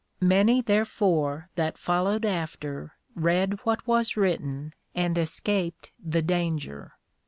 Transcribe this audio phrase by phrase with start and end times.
[0.27, 6.93] _Many therefore that followed after read what was written, and escaped the danger.